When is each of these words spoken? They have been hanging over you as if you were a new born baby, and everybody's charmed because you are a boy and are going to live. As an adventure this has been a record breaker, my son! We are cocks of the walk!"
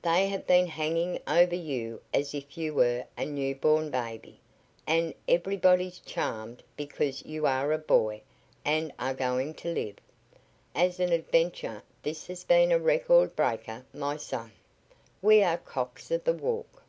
They 0.00 0.28
have 0.28 0.46
been 0.46 0.66
hanging 0.66 1.18
over 1.26 1.54
you 1.54 2.00
as 2.14 2.32
if 2.32 2.56
you 2.56 2.72
were 2.72 3.04
a 3.18 3.26
new 3.26 3.54
born 3.54 3.90
baby, 3.90 4.40
and 4.86 5.12
everybody's 5.28 5.98
charmed 5.98 6.62
because 6.74 7.22
you 7.26 7.44
are 7.46 7.70
a 7.74 7.78
boy 7.78 8.22
and 8.64 8.90
are 8.98 9.12
going 9.12 9.52
to 9.52 9.68
live. 9.68 9.98
As 10.74 11.00
an 11.00 11.12
adventure 11.12 11.82
this 12.02 12.28
has 12.28 12.44
been 12.44 12.72
a 12.72 12.78
record 12.78 13.36
breaker, 13.36 13.84
my 13.92 14.16
son! 14.16 14.52
We 15.20 15.42
are 15.42 15.58
cocks 15.58 16.10
of 16.10 16.24
the 16.24 16.32
walk!" 16.32 16.82